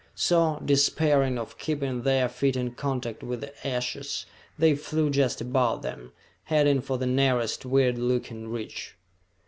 [0.15, 4.25] So, despairing of keeping their feet in contact with the ashes,
[4.57, 6.11] they flew just above them,
[6.45, 8.95] heading for the nearest weird looking ridge.